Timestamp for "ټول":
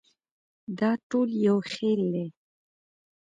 1.09-1.29